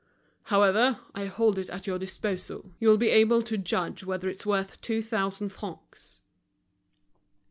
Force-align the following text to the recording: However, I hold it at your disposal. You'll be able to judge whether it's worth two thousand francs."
However, 0.45 0.97
I 1.13 1.27
hold 1.27 1.59
it 1.59 1.69
at 1.69 1.85
your 1.85 1.99
disposal. 1.99 2.71
You'll 2.79 2.97
be 2.97 3.09
able 3.11 3.43
to 3.43 3.55
judge 3.55 4.03
whether 4.03 4.27
it's 4.29 4.47
worth 4.47 4.81
two 4.81 5.03
thousand 5.03 5.49
francs." 5.49 6.21